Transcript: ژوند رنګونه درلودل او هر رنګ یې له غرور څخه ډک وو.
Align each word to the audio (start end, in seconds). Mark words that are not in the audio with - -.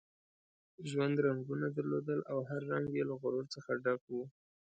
ژوند 0.89 1.15
رنګونه 1.27 1.67
درلودل 1.77 2.19
او 2.31 2.39
هر 2.49 2.61
رنګ 2.71 2.85
یې 2.97 3.03
له 3.09 3.15
غرور 3.21 3.45
څخه 3.55 3.71
ډک 3.83 4.01
وو. 4.09 4.23